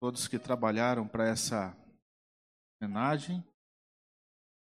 [0.00, 1.76] todos que trabalharam para essa
[2.80, 3.44] homenagem,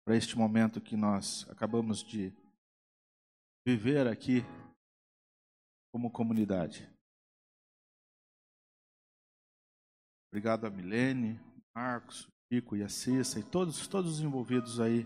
[0.06, 2.34] para este momento que nós acabamos de
[3.66, 4.42] viver aqui
[5.94, 6.90] como comunidade.
[10.30, 11.40] Obrigado a Milene,
[11.74, 15.06] Marcos, Pico e a Cissa e todos, todos os envolvidos aí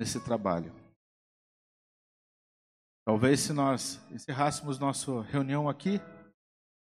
[0.00, 0.72] nesse trabalho.
[3.04, 5.98] Talvez se nós encerrássemos nossa reunião aqui,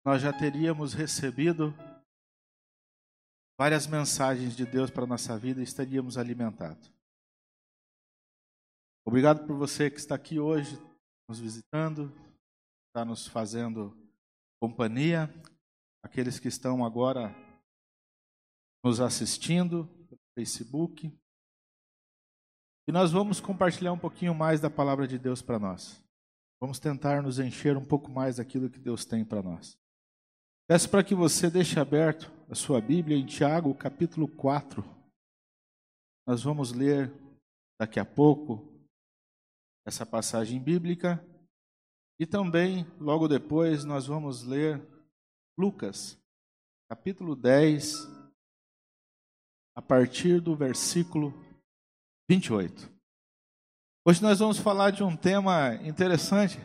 [0.05, 1.73] nós já teríamos recebido
[3.61, 6.91] várias mensagens de Deus para a nossa vida e estaríamos alimentados.
[9.07, 10.79] Obrigado por você que está aqui hoje,
[11.29, 12.11] nos visitando,
[12.87, 13.95] está nos fazendo
[14.63, 15.29] companhia,
[16.03, 17.37] aqueles que estão agora
[18.83, 21.15] nos assistindo pelo Facebook.
[22.89, 26.03] E nós vamos compartilhar um pouquinho mais da palavra de Deus para nós.
[26.63, 29.79] Vamos tentar nos encher um pouco mais daquilo que Deus tem para nós.
[30.67, 34.83] Peço para que você deixe aberto a sua Bíblia em Tiago, capítulo 4.
[36.27, 37.09] Nós vamos ler
[37.81, 38.69] daqui a pouco
[39.87, 41.25] essa passagem bíblica
[42.19, 44.85] e também, logo depois, nós vamos ler
[45.57, 46.19] Lucas,
[46.91, 47.95] capítulo 10,
[49.77, 51.33] a partir do versículo
[52.29, 52.91] 28.
[54.05, 56.59] Hoje nós vamos falar de um tema interessante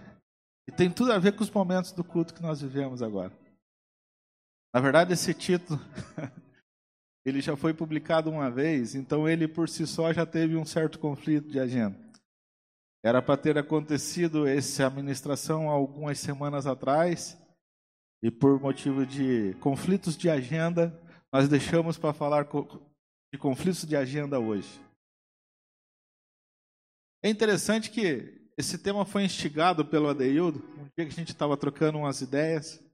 [0.67, 3.44] e tem tudo a ver com os momentos do culto que nós vivemos agora.
[4.75, 5.79] Na verdade, esse título
[7.25, 10.99] ele já foi publicado uma vez, então ele por si só já teve um certo
[10.99, 11.97] conflito de agenda.
[13.01, 17.41] Era para ter acontecido essa administração algumas semanas atrás,
[18.21, 20.93] e por motivo de conflitos de agenda,
[21.31, 24.81] nós deixamos para falar de conflitos de agenda hoje.
[27.23, 31.55] É interessante que esse tema foi instigado pelo Adeildo, um dia que a gente estava
[31.55, 32.84] trocando umas ideias,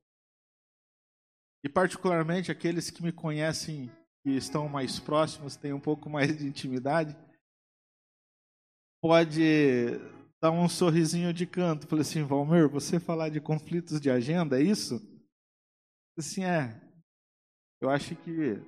[1.64, 3.92] e particularmente aqueles que me conhecem
[4.26, 7.16] e estão mais próximos, têm um pouco mais de intimidade,
[9.02, 9.97] pode
[10.41, 11.88] dar um sorrisinho de canto.
[11.88, 15.00] Falei assim, Valmir, você falar de conflitos de agenda, é isso?
[16.18, 16.80] Assim, é.
[17.81, 18.62] Eu acho que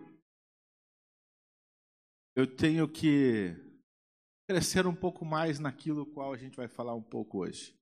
[2.35, 3.55] eu tenho que
[4.49, 7.75] crescer um pouco mais naquilo qual a gente vai falar um pouco hoje.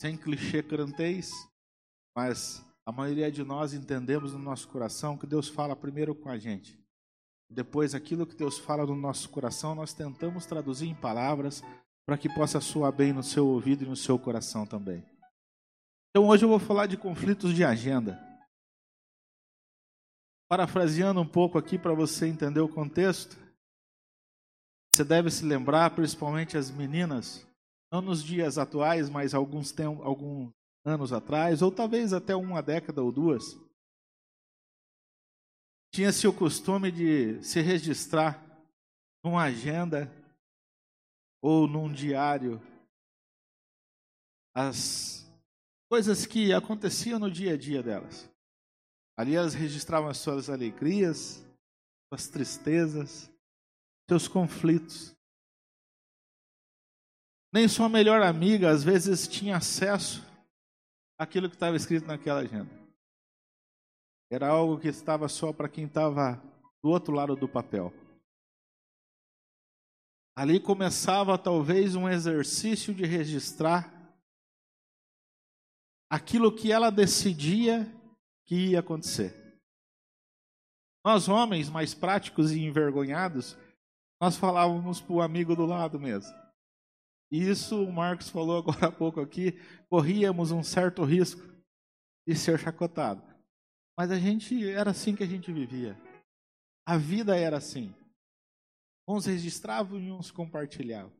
[0.00, 1.30] Sem clichê crantez,
[2.16, 6.38] mas a maioria de nós entendemos no nosso coração que Deus fala primeiro com a
[6.38, 6.78] gente.
[7.48, 11.62] Depois, aquilo que Deus fala no nosso coração, nós tentamos traduzir em palavras
[12.06, 15.04] para que possa soar bem no seu ouvido e no seu coração também.
[16.10, 18.20] Então, hoje eu vou falar de conflitos de agenda.
[20.48, 23.36] Parafraseando um pouco aqui para você entender o contexto,
[24.94, 27.46] você deve se lembrar, principalmente as meninas,
[27.90, 30.52] não nos dias atuais, mas alguns, tem, alguns
[30.84, 33.56] anos atrás, ou talvez até uma década ou duas,
[35.90, 38.44] tinha-se o costume de se registrar
[39.24, 40.12] numa agenda
[41.40, 42.60] ou num diário
[44.54, 45.24] as
[45.88, 48.28] coisas que aconteciam no dia a dia delas.
[49.16, 51.44] Ali elas registravam as suas alegrias,
[52.08, 53.30] suas tristezas,
[54.08, 55.14] seus conflitos.
[57.52, 60.33] Nem sua melhor amiga às vezes tinha acesso
[61.18, 62.70] àquilo que estava escrito naquela agenda.
[64.30, 66.42] Era algo que estava só para quem estava
[66.82, 67.92] do outro lado do papel.
[70.36, 73.92] Ali começava talvez um exercício de registrar
[76.10, 77.86] aquilo que ela decidia
[78.44, 79.60] que ia acontecer.
[81.04, 83.56] Nós, homens mais práticos e envergonhados,
[84.20, 86.43] nós falávamos para o amigo do lado mesmo.
[87.34, 91.42] E isso o Marcos falou agora há pouco aqui, corríamos um certo risco
[92.24, 93.24] de ser chacotado.
[93.98, 96.00] Mas a gente era assim que a gente vivia.
[96.86, 97.92] A vida era assim.
[99.08, 101.12] Uns registravam e uns compartilhavam.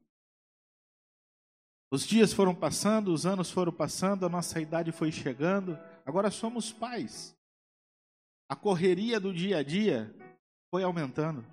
[1.91, 5.76] Os dias foram passando, os anos foram passando, a nossa idade foi chegando.
[6.06, 7.36] Agora somos pais.
[8.48, 10.15] A correria do dia a dia
[10.71, 11.44] foi aumentando.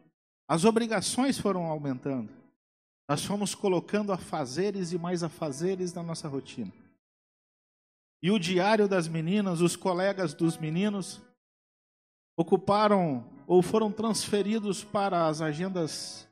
[0.47, 2.40] As obrigações foram aumentando.
[3.11, 6.71] Nós fomos colocando afazeres e mais afazeres na nossa rotina.
[8.23, 11.21] E o diário das meninas, os colegas dos meninos,
[12.37, 16.25] ocuparam ou foram transferidos para as agendas,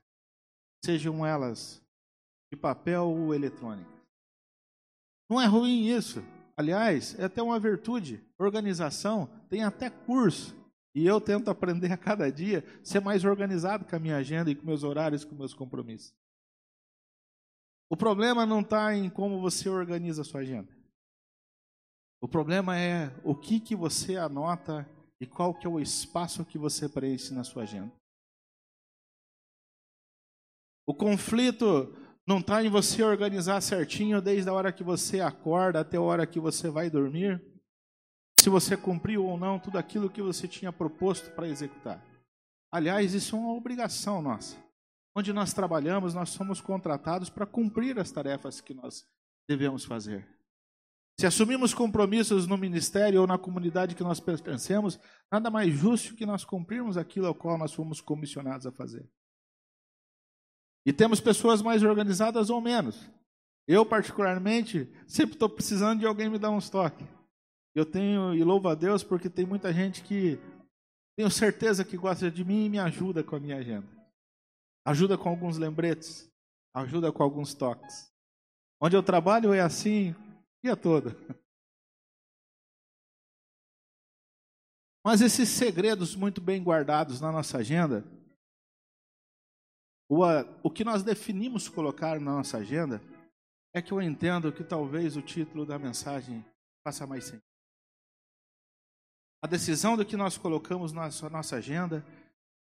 [0.85, 1.81] sejam elas
[2.49, 4.01] de papel ou eletrônicas.
[5.29, 6.23] Não é ruim isso.
[6.55, 8.23] Aliás, é até uma virtude.
[8.37, 10.55] Organização tem até curso.
[10.95, 14.55] E eu tento aprender a cada dia ser mais organizado com a minha agenda e
[14.55, 16.17] com meus horários, com meus compromissos.
[17.89, 20.71] O problema não está em como você organiza a sua agenda.
[22.21, 24.87] O problema é o que, que você anota
[25.19, 27.91] e qual que é o espaço que você preenche na sua agenda.
[30.85, 31.93] O conflito
[32.27, 36.27] não está em você organizar certinho desde a hora que você acorda até a hora
[36.27, 37.41] que você vai dormir,
[38.39, 42.03] se você cumpriu ou não tudo aquilo que você tinha proposto para executar.
[42.71, 44.57] Aliás, isso é uma obrigação nossa.
[45.19, 49.05] Onde nós trabalhamos, nós somos contratados para cumprir as tarefas que nós
[49.49, 50.25] devemos fazer.
[51.19, 54.97] Se assumimos compromissos no ministério ou na comunidade que nós pertencemos,
[55.29, 59.11] nada mais justo que nós cumprirmos aquilo ao qual nós fomos comissionados a fazer.
[60.85, 63.11] E temos pessoas mais organizadas ou menos.
[63.67, 67.05] Eu, particularmente, sempre estou precisando de alguém me dar uns toques.
[67.75, 70.39] Eu tenho, e louvo a Deus, porque tem muita gente que
[71.17, 73.98] tenho certeza que gosta de mim e me ajuda com a minha agenda.
[74.89, 76.27] Ajuda com alguns lembretes,
[76.73, 78.11] ajuda com alguns toques.
[78.81, 80.15] Onde eu trabalho é assim
[80.63, 81.11] dia todo.
[85.05, 88.03] Mas esses segredos muito bem guardados na nossa agenda,
[90.09, 90.23] o,
[90.63, 92.99] o que nós definimos colocar na nossa agenda,
[93.71, 96.43] é que eu entendo que talvez o título da mensagem
[96.83, 97.43] faça mais sentido.
[99.43, 102.03] A decisão do que nós colocamos na nossa agenda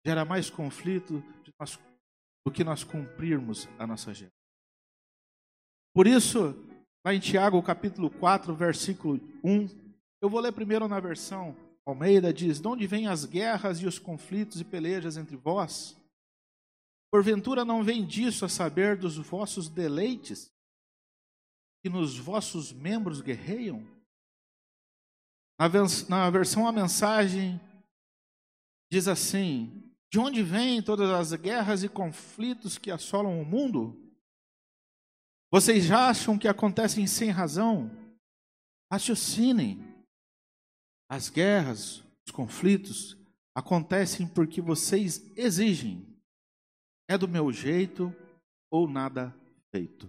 [0.06, 1.79] gera mais conflito que nós
[2.85, 4.32] cumprirmos a nossa agenda.
[5.93, 6.55] Por isso,
[7.06, 9.69] Lá em Tiago, capítulo 4, versículo 1,
[10.23, 11.55] eu vou ler primeiro na versão
[11.85, 15.94] Almeida, diz: De onde vêm as guerras e os conflitos e pelejas entre vós?
[17.12, 20.50] Porventura não vem disso a saber dos vossos deleites,
[21.82, 23.87] que nos vossos membros guerreiam?
[26.08, 27.61] Na versão A Mensagem,
[28.91, 34.01] diz assim: De onde vêm todas as guerras e conflitos que assolam o mundo?
[35.51, 37.91] Vocês acham que acontecem sem razão?
[38.93, 39.81] Raciocinem.
[41.11, 43.19] As guerras, os conflitos
[43.57, 46.07] acontecem porque vocês exigem.
[47.09, 48.15] É do meu jeito
[48.71, 49.37] ou nada
[49.73, 50.09] feito.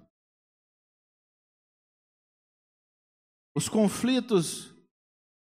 [3.56, 4.72] Os conflitos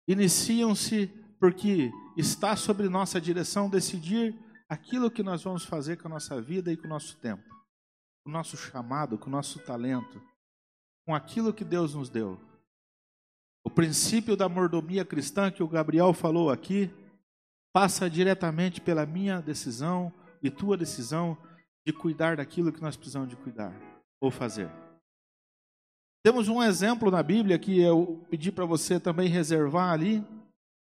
[0.09, 1.07] iniciam-se
[1.39, 4.35] porque está sobre nossa direção decidir
[4.69, 7.51] aquilo que nós vamos fazer com a nossa vida e com o nosso tempo
[8.23, 10.21] com o nosso chamado, com o nosso talento,
[11.05, 12.39] com aquilo que Deus nos deu.
[13.63, 16.91] O princípio da mordomia cristã que o Gabriel falou aqui
[17.73, 21.37] passa diretamente pela minha decisão e tua decisão
[21.85, 23.73] de cuidar daquilo que nós precisamos de cuidar
[24.19, 24.69] ou fazer.
[26.23, 30.23] Temos um exemplo na Bíblia que eu pedi para você também reservar ali,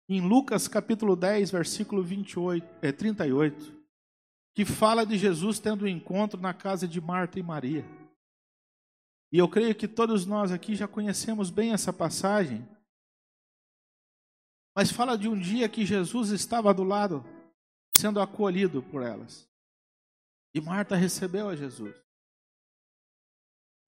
[0.08, 3.84] em Lucas capítulo 10, versículo 28, é, 38
[4.54, 7.84] que fala de Jesus tendo um encontro na casa de Marta e Maria.
[9.32, 12.66] E eu creio que todos nós aqui já conhecemos bem essa passagem.
[14.76, 17.24] Mas fala de um dia que Jesus estava do lado,
[17.96, 19.48] sendo acolhido por elas.
[20.54, 21.92] E Marta recebeu a Jesus.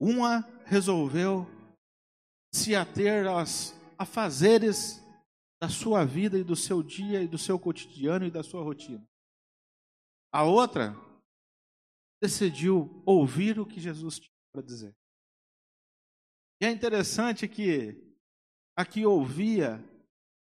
[0.00, 1.48] Uma resolveu
[2.52, 5.00] se ater aos afazeres
[5.60, 9.06] da sua vida e do seu dia e do seu cotidiano e da sua rotina.
[10.32, 10.94] A outra
[12.20, 14.94] decidiu ouvir o que Jesus tinha para dizer.
[16.60, 18.02] E é interessante que
[18.76, 19.82] a que ouvia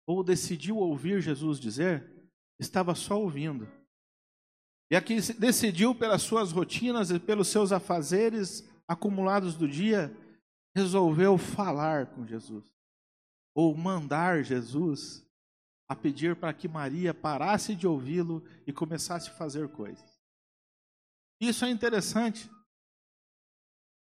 [0.07, 2.11] ou decidiu ouvir Jesus dizer,
[2.59, 3.69] estava só ouvindo.
[4.91, 10.15] E a que decidiu pelas suas rotinas e pelos seus afazeres acumulados do dia,
[10.77, 12.74] resolveu falar com Jesus,
[13.55, 15.25] ou mandar Jesus
[15.89, 20.21] a pedir para que Maria parasse de ouvi-lo e começasse a fazer coisas.
[21.41, 22.51] Isso é interessante,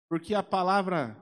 [0.09, 1.15] porque a palavra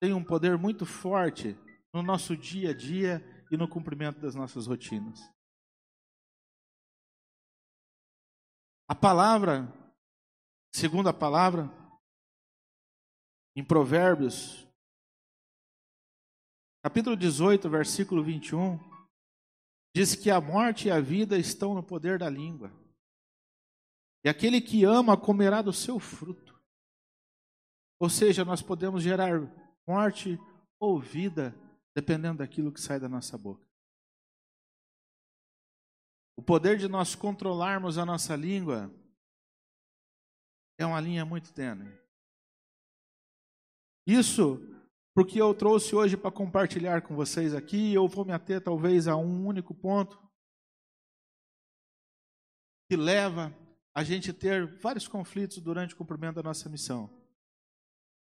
[0.00, 1.56] tem um poder muito forte
[1.92, 3.20] no nosso dia a dia
[3.50, 5.20] e no cumprimento das nossas rotinas.
[8.88, 9.68] A palavra,
[10.74, 11.68] segundo a palavra,
[13.56, 14.69] em Provérbios
[16.82, 18.78] capítulo 18, versículo 21,
[19.94, 22.72] diz que a morte e a vida estão no poder da língua.
[24.24, 26.58] E aquele que ama comerá do seu fruto.
[27.98, 29.40] Ou seja, nós podemos gerar
[29.86, 30.38] morte
[30.78, 31.54] ou vida,
[31.94, 33.68] dependendo daquilo que sai da nossa boca.
[36.36, 38.90] O poder de nós controlarmos a nossa língua
[40.78, 41.92] é uma linha muito tênue.
[44.06, 44.58] Isso
[45.14, 47.92] porque eu trouxe hoje para compartilhar com vocês aqui.
[47.92, 50.18] Eu vou me ater talvez a um único ponto
[52.88, 53.54] que leva
[53.94, 57.10] a gente ter vários conflitos durante o cumprimento da nossa missão.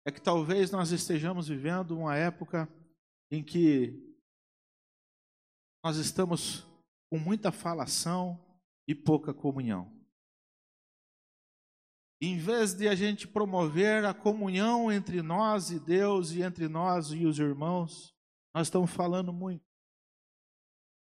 [0.06, 2.68] É que talvez nós estejamos vivendo uma época
[3.30, 4.16] em que
[5.84, 6.66] nós estamos
[7.10, 8.38] com muita falação
[8.86, 9.95] e pouca comunhão.
[12.20, 17.08] Em vez de a gente promover a comunhão entre nós e Deus e entre nós
[17.08, 18.14] e os irmãos,
[18.54, 19.64] nós estamos falando muito.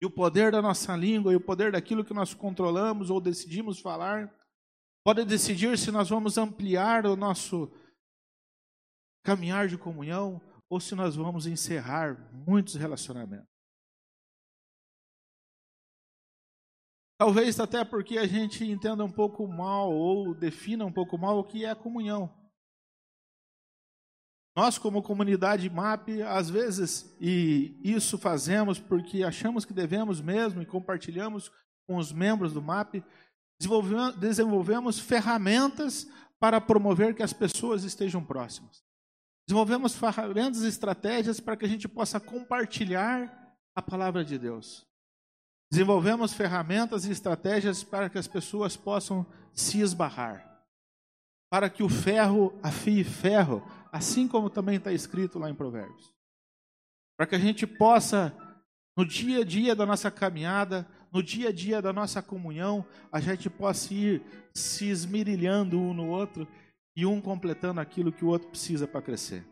[0.00, 3.78] E o poder da nossa língua e o poder daquilo que nós controlamos ou decidimos
[3.78, 4.34] falar
[5.04, 7.70] pode decidir se nós vamos ampliar o nosso
[9.22, 13.51] caminhar de comunhão ou se nós vamos encerrar muitos relacionamentos.
[17.22, 21.44] Talvez até porque a gente entenda um pouco mal ou defina um pouco mal o
[21.44, 22.28] que é a comunhão.
[24.56, 30.66] Nós, como comunidade MAP, às vezes, e isso fazemos porque achamos que devemos mesmo e
[30.66, 31.48] compartilhamos
[31.86, 33.04] com os membros do MAP,
[34.18, 36.10] desenvolvemos, ferramentas
[36.40, 38.82] para promover que as pessoas estejam próximas.
[39.46, 44.90] Desenvolvemos ferramentas e estratégias para que a gente possa compartilhar a palavra de Deus.
[45.72, 49.24] Desenvolvemos ferramentas e estratégias para que as pessoas possam
[49.54, 50.62] se esbarrar.
[51.50, 56.12] Para que o ferro afie ferro, assim como também está escrito lá em Provérbios.
[57.16, 58.36] Para que a gente possa,
[58.94, 63.18] no dia a dia da nossa caminhada, no dia a dia da nossa comunhão, a
[63.18, 66.46] gente possa ir se esmirilhando um no outro
[66.94, 69.42] e um completando aquilo que o outro precisa para crescer.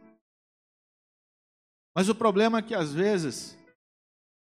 [1.96, 3.58] Mas o problema é que às vezes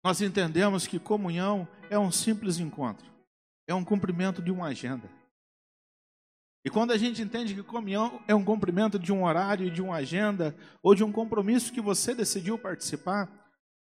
[0.03, 3.05] nós entendemos que comunhão é um simples encontro,
[3.67, 5.09] é um cumprimento de uma agenda.
[6.63, 9.95] E quando a gente entende que comunhão é um cumprimento de um horário, de uma
[9.95, 13.29] agenda, ou de um compromisso que você decidiu participar,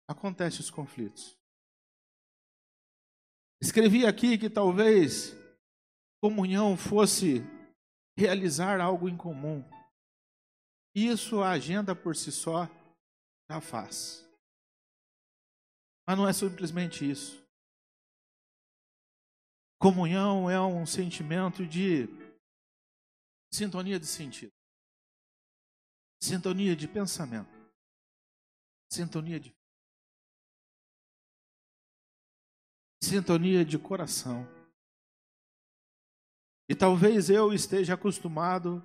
[0.08, 1.38] acontecem os conflitos.
[3.62, 5.36] Escrevi aqui que talvez
[6.22, 7.42] comunhão fosse
[8.18, 9.64] realizar algo em comum.
[10.94, 12.70] Isso a agenda por si só
[13.50, 14.25] já faz.
[16.06, 17.44] Mas não é simplesmente isso.
[19.80, 22.08] Comunhão é um sentimento de
[23.52, 24.54] sintonia de sentido,
[26.22, 27.50] sintonia de pensamento,
[28.90, 29.56] sintonia de
[33.02, 34.48] sintonia de coração.
[36.68, 38.84] E talvez eu esteja acostumado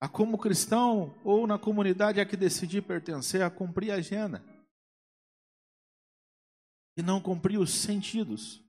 [0.00, 4.55] a, como cristão ou na comunidade a que decidi pertencer, a cumprir a agenda
[6.96, 8.62] e não cumpri os sentidos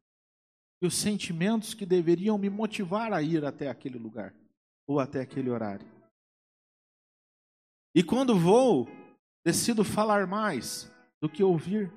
[0.81, 4.33] e os sentimentos que deveriam me motivar a ir até aquele lugar
[4.87, 5.87] ou até aquele horário.
[7.95, 8.87] E quando vou,
[9.43, 11.91] decido falar mais do que ouvir.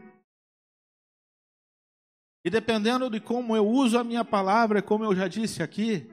[2.45, 6.11] E dependendo de como eu uso a minha palavra, como eu já disse aqui,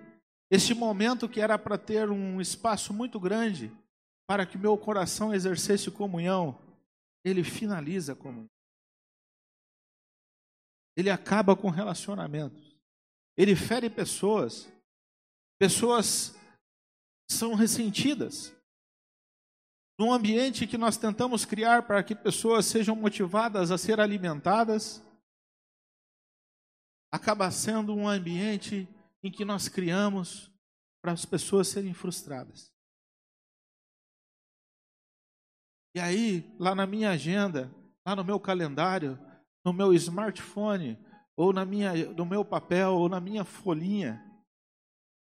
[0.51, 3.71] este momento que era para ter um espaço muito grande
[4.27, 6.59] para que meu coração exercesse comunhão,
[7.23, 8.49] ele finaliza a comunhão.
[10.97, 12.75] Ele acaba com relacionamentos.
[13.37, 14.67] Ele fere pessoas.
[15.59, 16.35] Pessoas
[17.29, 18.51] são ressentidas.
[19.99, 25.01] Num ambiente que nós tentamos criar para que pessoas sejam motivadas a ser alimentadas,
[27.11, 28.87] acaba sendo um ambiente
[29.23, 30.51] em que nós criamos
[30.99, 32.73] para as pessoas serem frustradas.
[35.95, 37.71] E aí, lá na minha agenda,
[38.05, 39.17] lá no meu calendário,
[39.67, 40.97] no meu smartphone,
[41.35, 44.23] ou na minha, no meu papel, ou na minha folhinha,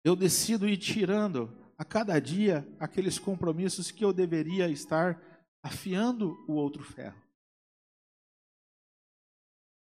[0.05, 5.17] eu decido ir tirando a cada dia aqueles compromissos que eu deveria estar
[5.63, 7.23] afiando o outro ferro.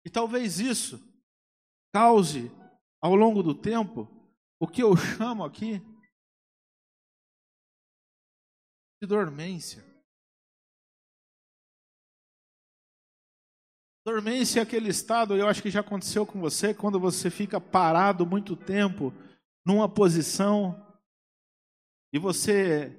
[0.04, 1.00] E talvez isso
[1.90, 2.52] cause,
[3.00, 4.06] ao longo do tempo,
[4.60, 5.80] o que eu chamo aqui
[9.00, 9.89] de dormência.
[14.04, 18.24] Dormência é aquele estado, eu acho que já aconteceu com você, quando você fica parado
[18.24, 19.12] muito tempo
[19.64, 20.86] numa posição
[22.12, 22.96] e você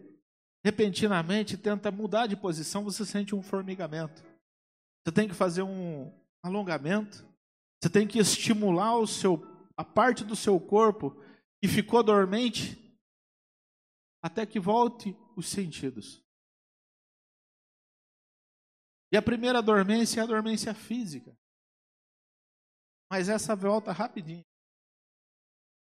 [0.63, 4.23] repentinamente tenta mudar de posição, você sente um formigamento.
[5.03, 7.25] Você tem que fazer um alongamento,
[7.81, 9.43] você tem que estimular o seu,
[9.75, 11.19] a parte do seu corpo
[11.59, 12.77] que ficou dormente
[14.23, 16.23] até que volte os sentidos.
[19.11, 21.37] E a primeira dormência é a dormência física.
[23.11, 24.45] Mas essa volta rapidinho.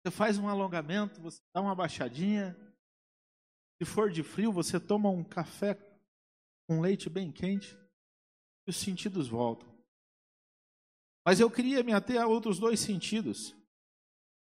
[0.01, 2.57] Você faz um alongamento, você dá uma baixadinha.
[3.77, 5.75] Se for de frio, você toma um café
[6.69, 7.77] com leite bem quente
[8.67, 9.69] e os sentidos voltam.
[11.27, 13.55] Mas eu queria me ater a outros dois sentidos,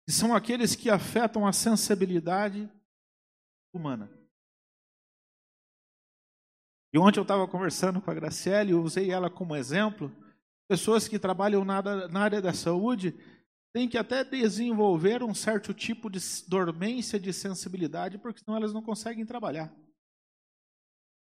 [0.07, 2.69] que são aqueles que afetam a sensibilidade
[3.73, 4.11] humana.
[6.95, 10.11] E ontem eu estava conversando com a Graciela e usei ela como exemplo,
[10.69, 13.15] Pessoas que trabalham na área da saúde
[13.73, 18.83] têm que até desenvolver um certo tipo de dormência de sensibilidade, porque senão elas não
[18.83, 19.75] conseguem trabalhar.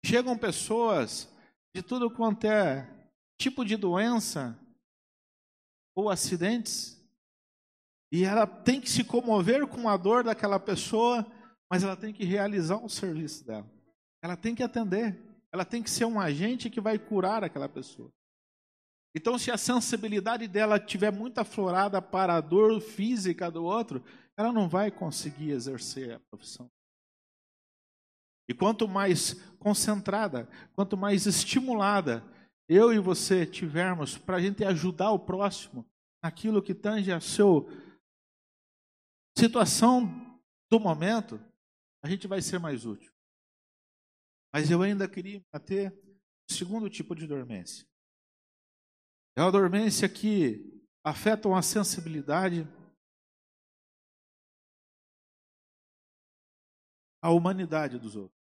[0.06, 1.32] Chegam pessoas
[1.74, 2.90] de tudo quanto é
[3.40, 4.60] tipo de doença
[5.96, 7.00] ou acidentes,
[8.12, 11.26] e ela tem que se comover com a dor daquela pessoa,
[11.70, 13.70] mas ela tem que realizar o serviço dela.
[14.22, 15.18] Ela tem que atender.
[15.54, 18.12] Ela tem que ser um agente que vai curar aquela pessoa.
[19.14, 24.04] Então, se a sensibilidade dela estiver muito aflorada para a dor física do outro,
[24.38, 26.70] ela não vai conseguir exercer a profissão.
[28.50, 32.24] E quanto mais concentrada, quanto mais estimulada
[32.68, 35.86] eu e você tivermos para a gente ajudar o próximo
[36.24, 37.66] naquilo que tange a sua
[39.38, 40.40] situação
[40.70, 41.40] do momento,
[42.04, 43.12] a gente vai ser mais útil.
[44.54, 45.94] Mas eu ainda queria ter
[46.50, 47.88] o segundo tipo de dormência.
[49.38, 52.68] É uma dormência que afeta a sensibilidade,
[57.22, 58.40] a humanidade dos outros.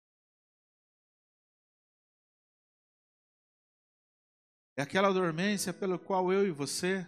[4.76, 7.06] É aquela dormência pela qual eu e você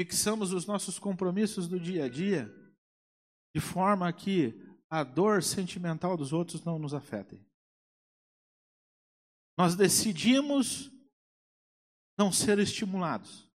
[0.00, 2.48] fixamos os nossos compromissos do dia a dia,
[3.54, 4.54] de forma que
[4.90, 7.40] a dor sentimental dos outros não nos afete.
[9.56, 10.90] Nós decidimos
[12.18, 13.48] não ser estimulados.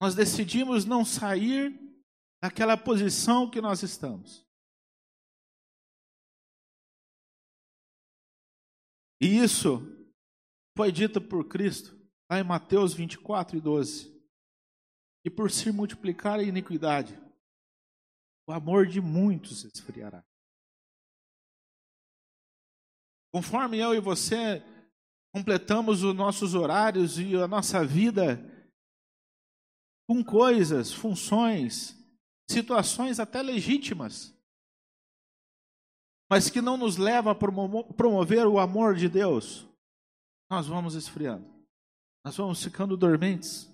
[0.00, 1.78] Nós decidimos não sair
[2.40, 4.46] daquela posição que nós estamos.
[9.20, 9.80] E isso
[10.76, 14.18] foi dito por Cristo lá em Mateus 24 e 12.
[15.24, 17.20] E por se multiplicar a iniquidade,
[18.50, 20.24] o amor de muitos esfriará.
[23.32, 24.60] Conforme eu e você
[25.32, 28.44] completamos os nossos horários e a nossa vida
[30.08, 31.96] com coisas, funções,
[32.50, 34.36] situações até legítimas,
[36.28, 39.64] mas que não nos leva a promover o amor de Deus,
[40.50, 41.48] nós vamos esfriando,
[42.24, 43.69] nós vamos ficando dormentes.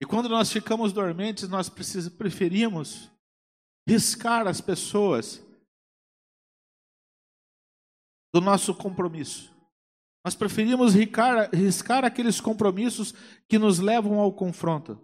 [0.00, 3.10] E quando nós ficamos dormentes, nós preferimos
[3.86, 5.44] riscar as pessoas
[8.32, 9.52] do nosso compromisso.
[10.24, 13.12] Nós preferimos riscar, riscar aqueles compromissos
[13.48, 15.00] que nos levam ao confronto,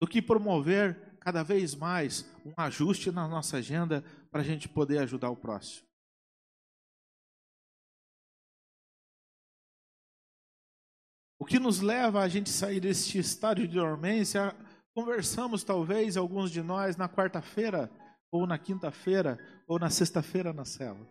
[0.00, 4.98] do que promover cada vez mais um ajuste na nossa agenda para a gente poder
[4.98, 5.86] ajudar o próximo.
[11.42, 14.56] O que nos leva a gente sair deste estado de dormência,
[14.94, 17.90] conversamos talvez alguns de nós na quarta-feira,
[18.30, 21.04] ou na quinta-feira, ou na sexta-feira na cela.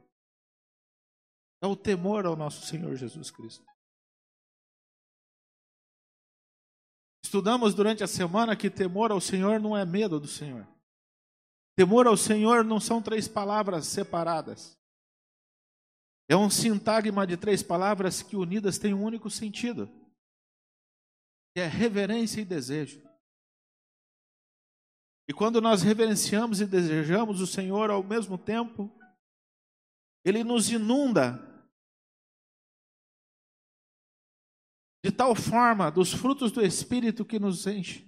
[1.61, 3.65] É o temor ao nosso Senhor Jesus Cristo.
[7.25, 10.65] Estudamos durante a semana que temor ao Senhor não é medo do Senhor.
[11.75, 14.79] Temor ao Senhor não são três palavras separadas.
[16.29, 19.91] É um sintagma de três palavras que unidas têm um único sentido
[21.53, 23.01] que é reverência e desejo.
[25.27, 28.91] E quando nós reverenciamos e desejamos o Senhor ao mesmo tempo,
[30.25, 31.47] Ele nos inunda
[35.03, 38.07] de tal forma dos frutos do Espírito que nos enche.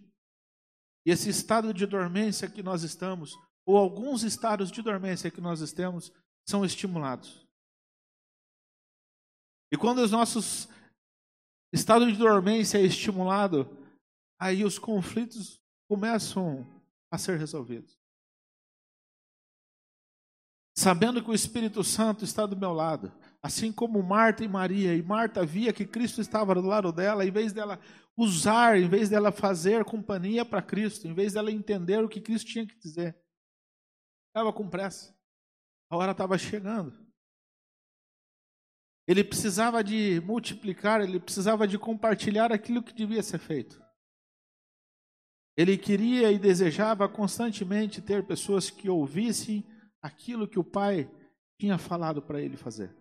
[1.05, 5.59] E esse estado de dormência que nós estamos, ou alguns estados de dormência que nós
[5.59, 6.11] estamos,
[6.47, 7.47] são estimulados.
[9.71, 10.69] E quando os nossos
[11.73, 13.67] estado de dormência é estimulado,
[14.39, 15.59] aí os conflitos
[15.89, 16.65] começam
[17.11, 17.99] a ser resolvidos.
[20.75, 25.03] Sabendo que o Espírito Santo está do meu lado, assim como Marta e Maria, e
[25.03, 27.79] Marta via que Cristo estava do lado dela, em vez dela
[28.17, 32.47] usar, em vez dela fazer companhia para Cristo, em vez dela entender o que Cristo
[32.47, 33.15] tinha que dizer,
[34.29, 35.15] estava com pressa.
[35.89, 37.02] A hora estava chegando.
[39.07, 43.83] Ele precisava de multiplicar, ele precisava de compartilhar aquilo que devia ser feito.
[45.57, 49.63] Ele queria e desejava constantemente ter pessoas que ouvissem
[50.01, 51.09] aquilo que o Pai
[51.59, 52.95] tinha falado para ele fazer.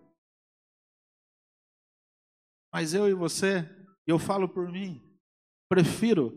[2.72, 3.68] Mas eu e você,
[4.06, 5.00] eu falo por mim,
[5.68, 6.32] prefiro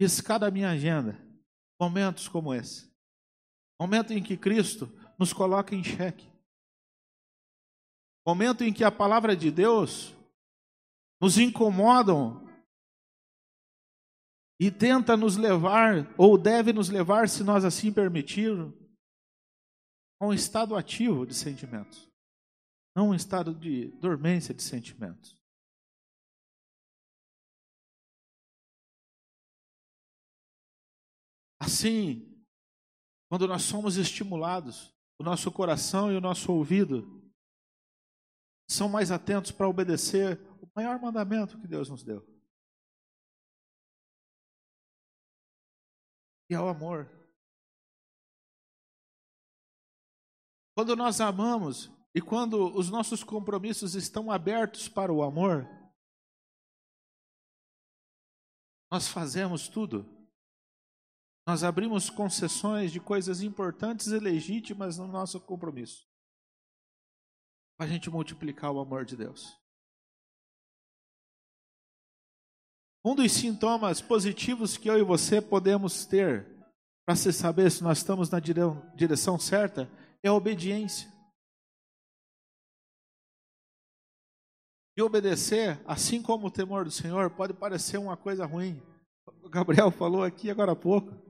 [0.00, 1.18] riscar da minha agenda
[1.80, 2.90] momentos como esse.
[3.80, 6.30] Momento em que Cristo nos coloca em xeque.
[8.26, 10.12] Momento em que a palavra de Deus
[11.20, 12.44] nos incomodam
[14.58, 18.74] e tenta nos levar, ou deve nos levar, se nós assim permitirmos,
[20.20, 22.10] a um estado ativo de sentimentos.
[22.96, 25.36] não um estado de dormência de sentimentos.
[31.60, 32.42] Assim,
[33.28, 37.25] quando nós somos estimulados, o nosso coração e o nosso ouvido
[38.68, 42.26] são mais atentos para obedecer o maior mandamento que Deus nos deu.
[46.50, 47.10] E é o amor.
[50.74, 55.66] Quando nós amamos e quando os nossos compromissos estão abertos para o amor,
[58.90, 60.04] nós fazemos tudo.
[61.46, 66.06] Nós abrimos concessões de coisas importantes e legítimas no nosso compromisso.
[67.76, 69.56] Para a gente multiplicar o amor de Deus.
[73.04, 76.44] Um dos sintomas positivos que eu e você podemos ter
[77.06, 79.88] para se saber se nós estamos na direção certa
[80.22, 81.08] é a obediência.
[84.96, 88.82] E obedecer, assim como o temor do Senhor, pode parecer uma coisa ruim.
[89.42, 91.25] O Gabriel falou aqui agora há pouco.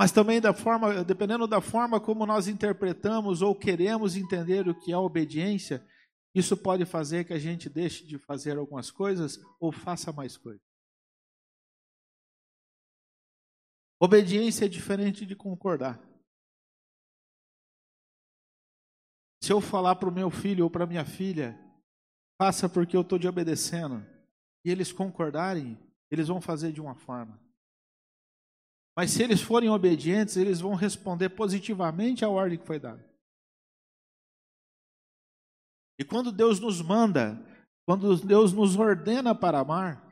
[0.00, 4.90] Mas também da forma, dependendo da forma como nós interpretamos ou queremos entender o que
[4.90, 5.86] é obediência,
[6.34, 10.62] isso pode fazer que a gente deixe de fazer algumas coisas ou faça mais coisas.
[14.00, 16.00] Obediência é diferente de concordar.
[19.42, 21.60] Se eu falar para o meu filho ou para minha filha,
[22.40, 24.02] faça porque eu estou te obedecendo,
[24.64, 25.78] e eles concordarem,
[26.10, 27.49] eles vão fazer de uma forma.
[29.00, 33.02] Mas se eles forem obedientes, eles vão responder positivamente à ordem que foi dada.
[35.98, 37.42] E quando Deus nos manda,
[37.86, 40.06] quando Deus nos ordena para amar,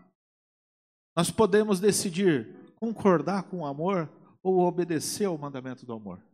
[1.15, 4.11] nós podemos decidir concordar com o amor
[4.43, 6.25] ou obedecer ao mandamento do amor.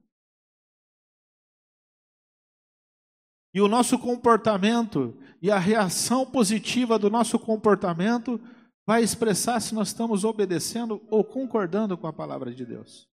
[3.52, 5.12] E o nosso comportamento
[5.42, 8.40] e a reação positiva do nosso comportamento
[8.86, 13.08] vai expressar se nós estamos obedecendo ou concordando com a palavra de Deus.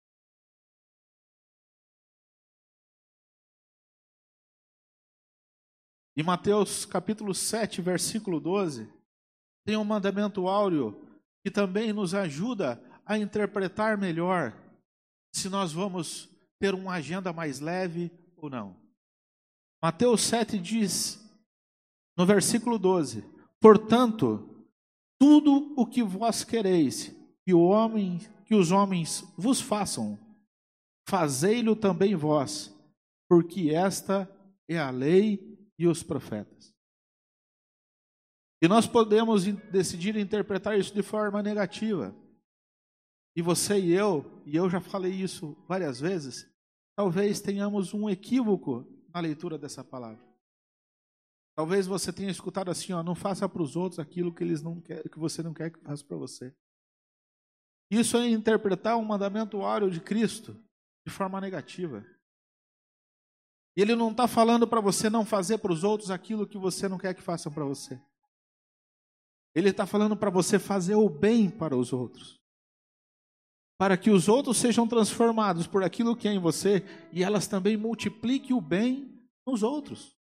[6.17, 8.93] Em Mateus capítulo 7, versículo 12,
[9.65, 11.07] tem um mandamento áureo
[11.45, 14.53] que também nos ajuda a interpretar melhor
[15.33, 16.29] se nós vamos
[16.59, 18.77] ter uma agenda mais leve ou não.
[19.81, 21.25] Mateus 7 diz,
[22.17, 23.25] no versículo 12:
[23.61, 24.58] Portanto,
[25.19, 30.19] tudo o que vós quereis que, o homem, que os homens vos façam,
[31.09, 32.75] fazei-lo também vós,
[33.29, 34.31] porque esta
[34.69, 36.75] é a lei e os profetas.
[38.61, 42.15] E nós podemos decidir interpretar isso de forma negativa.
[43.37, 46.51] E você e eu, e eu já falei isso várias vezes,
[46.97, 50.28] talvez tenhamos um equívoco na leitura dessa palavra.
[51.59, 54.81] Talvez você tenha escutado assim, ó, não faça para os outros aquilo que eles não
[54.81, 56.55] querem, que você não quer que faça para você.
[57.91, 60.57] Isso é interpretar o um mandamento áureo de Cristo
[61.05, 62.07] de forma negativa.
[63.77, 66.97] Ele não está falando para você não fazer para os outros aquilo que você não
[66.97, 68.01] quer que façam para você.
[69.53, 72.39] Ele está falando para você fazer o bem para os outros
[73.77, 77.77] para que os outros sejam transformados por aquilo que é em você e elas também
[77.77, 80.18] multipliquem o bem nos outros.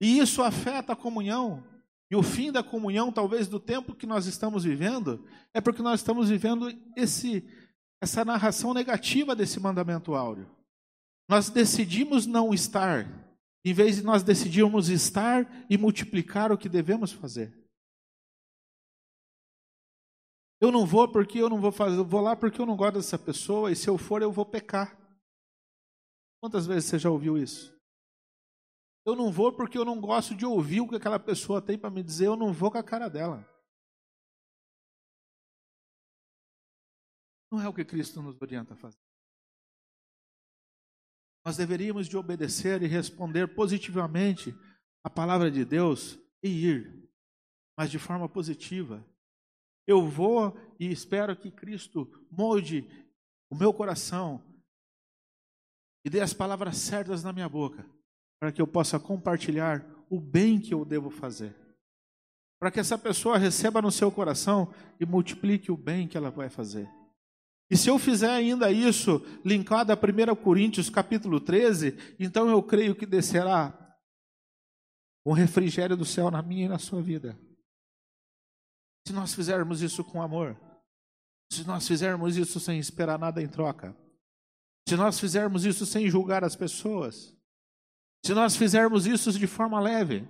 [0.00, 1.62] E isso afeta a comunhão.
[2.10, 6.00] E o fim da comunhão, talvez do tempo que nós estamos vivendo, é porque nós
[6.00, 7.44] estamos vivendo esse,
[8.02, 10.50] essa narração negativa desse mandamento áureo.
[11.28, 13.06] Nós decidimos não estar,
[13.64, 17.56] em vez de nós decidirmos estar e multiplicar o que devemos fazer.
[20.60, 22.96] Eu não vou porque eu não vou fazer, eu vou lá porque eu não gosto
[22.96, 24.98] dessa pessoa e se eu for eu vou pecar.
[26.42, 27.79] Quantas vezes você já ouviu isso?
[29.04, 31.90] Eu não vou porque eu não gosto de ouvir o que aquela pessoa tem para
[31.90, 33.46] me dizer, eu não vou com a cara dela.
[37.50, 38.98] Não é o que Cristo nos orienta a fazer.
[41.44, 44.54] Nós deveríamos de obedecer e responder positivamente
[45.02, 47.10] a palavra de Deus e ir,
[47.76, 49.04] mas de forma positiva,
[49.86, 52.86] eu vou e espero que Cristo molde
[53.50, 54.44] o meu coração
[56.04, 57.84] e dê as palavras certas na minha boca,
[58.40, 61.54] para que eu possa compartilhar o bem que eu devo fazer.
[62.58, 66.48] Para que essa pessoa receba no seu coração e multiplique o bem que ela vai
[66.48, 66.88] fazer.
[67.70, 72.96] E se eu fizer ainda isso, linkado a 1 Coríntios capítulo 13, então eu creio
[72.96, 73.76] que descerá
[75.24, 77.38] um refrigério do céu na minha e na sua vida.
[79.06, 80.58] Se nós fizermos isso com amor,
[81.52, 83.96] se nós fizermos isso sem esperar nada em troca,
[84.88, 87.36] se nós fizermos isso sem julgar as pessoas,
[88.24, 90.26] se nós fizermos isso de forma leve,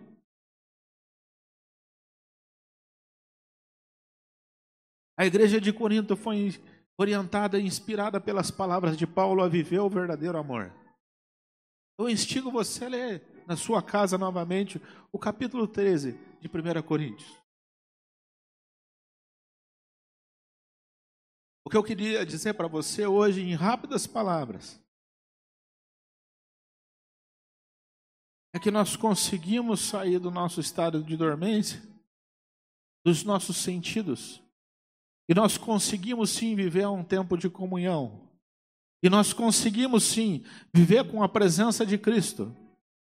[5.17, 6.51] a igreja de Corinto foi
[6.97, 10.73] orientada e inspirada pelas palavras de Paulo a viver o verdadeiro amor.
[11.99, 14.81] Eu instigo você a ler na sua casa novamente
[15.13, 17.41] o capítulo 13 de 1 Coríntios.
[21.65, 24.81] O que eu queria dizer para você hoje, em rápidas palavras,
[28.53, 31.83] é que nós conseguimos sair do nosso estado de dormência,
[33.05, 34.43] dos nossos sentidos,
[35.29, 38.29] e nós conseguimos sim viver um tempo de comunhão,
[39.03, 42.55] e nós conseguimos sim viver com a presença de Cristo,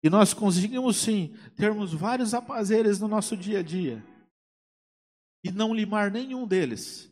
[0.02, 4.04] e nós conseguimos sim termos vários apazeres no nosso dia a dia,
[5.44, 7.10] e não limar nenhum deles.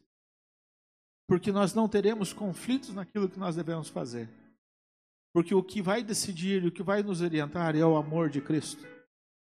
[1.27, 4.29] Porque nós não teremos conflitos naquilo que nós devemos fazer.
[5.33, 8.85] Porque o que vai decidir, o que vai nos orientar é o amor de Cristo,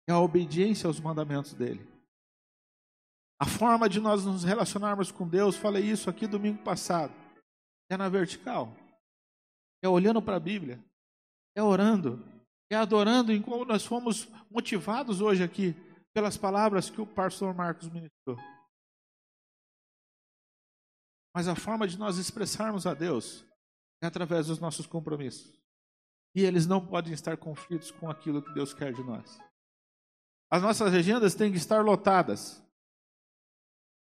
[0.09, 1.89] é a obediência aos mandamentos dele.
[3.41, 7.15] A forma de nós nos relacionarmos com Deus, falei isso aqui domingo passado,
[7.89, 8.77] é na vertical,
[9.83, 10.83] é olhando para a Bíblia,
[11.57, 12.23] é orando,
[12.71, 15.75] é adorando em como nós fomos motivados hoje aqui
[16.13, 18.37] pelas palavras que o pastor Marcos ministrou.
[21.35, 23.45] Mas a forma de nós expressarmos a Deus
[24.03, 25.60] é através dos nossos compromissos.
[26.35, 29.39] E eles não podem estar conflitos com aquilo que Deus quer de nós.
[30.51, 32.63] As nossas agendas têm que estar lotadas,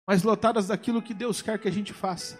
[0.08, 2.40] mas lotadas daquilo que Deus quer que a gente faça.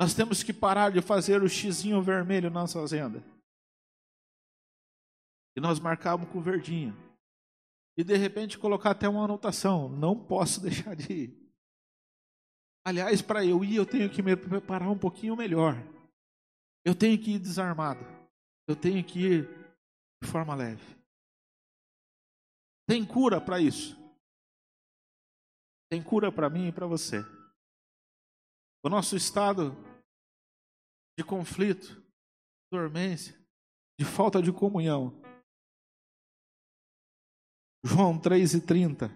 [0.00, 3.22] Nós temos que parar de fazer o xizinho vermelho na nossa agenda.
[5.56, 6.94] E nós marcamos com o verdinho.
[7.96, 11.46] E de repente colocar até uma anotação: não posso deixar de ir.
[12.84, 15.74] Aliás, para eu ir, eu tenho que me preparar um pouquinho melhor.
[16.86, 18.04] Eu tenho que ir desarmado.
[18.68, 19.48] Eu tenho que ir
[20.22, 20.96] de forma leve.
[22.88, 23.96] Tem cura para isso.
[25.90, 27.24] Tem cura para mim e para você.
[28.84, 29.72] O nosso estado
[31.18, 32.00] de conflito,
[32.70, 33.36] dormência,
[33.98, 35.10] de falta de comunhão.
[37.84, 39.10] João 3,30.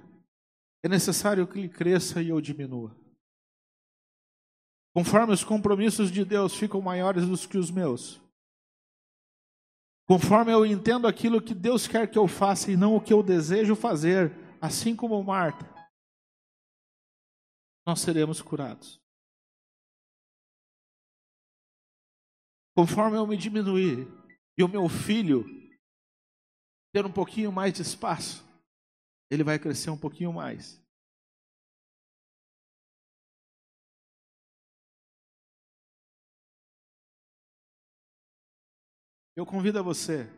[0.84, 2.96] É necessário que ele cresça e eu diminua.
[4.92, 8.20] Conforme os compromissos de Deus ficam maiores do que os meus.
[10.06, 13.22] Conforme eu entendo aquilo que Deus quer que eu faça e não o que eu
[13.22, 15.64] desejo fazer, assim como Marta,
[17.86, 19.00] nós seremos curados.
[22.76, 24.08] Conforme eu me diminuir
[24.58, 25.44] e o meu filho
[26.92, 28.44] ter um pouquinho mais de espaço,
[29.30, 30.82] ele vai crescer um pouquinho mais.
[39.36, 40.28] Eu convido a você,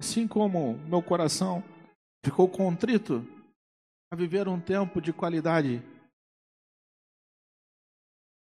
[0.00, 1.62] assim como meu coração
[2.24, 3.22] ficou contrito,
[4.12, 5.82] a viver um tempo de qualidade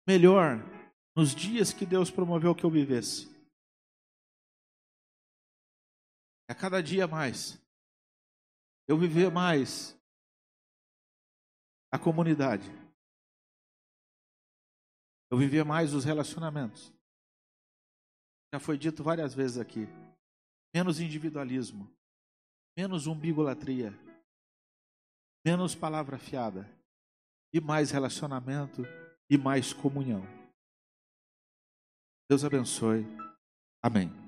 [0.07, 0.59] melhor
[1.17, 3.31] nos dias que Deus promoveu que eu vivesse.
[6.49, 7.59] A cada dia mais,
[8.89, 9.97] eu viver mais
[11.91, 12.65] a comunidade.
[15.31, 16.92] Eu viver mais os relacionamentos.
[18.53, 19.87] Já foi dito várias vezes aqui.
[20.75, 21.91] Menos individualismo,
[22.77, 23.93] menos umbigolatria,
[25.45, 26.69] menos palavra fiada
[27.53, 28.83] e mais relacionamento
[29.31, 30.23] e mais comunhão.
[32.29, 33.05] Deus abençoe.
[33.83, 34.22] Amém.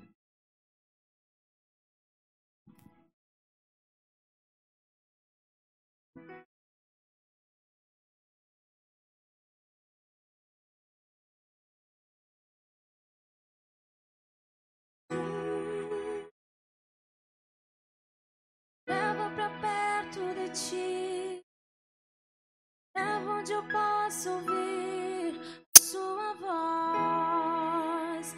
[23.45, 25.39] Onde eu posso ouvir
[25.79, 28.35] sua voz.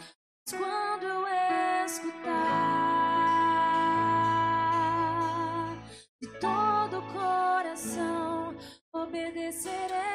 [0.49, 1.25] Quando eu
[1.85, 2.27] escutar
[6.21, 8.53] de todo o coração,
[8.91, 10.06] obedecerei.